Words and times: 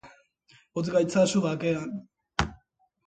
Utz 0.81 0.87
gaitzazu 0.95 1.43
bakean! 1.45 1.95